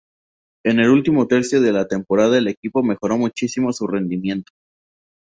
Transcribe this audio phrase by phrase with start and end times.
[0.65, 4.51] En el último tercio de la temporada el equipo mejoró muchísimo su rendimiento.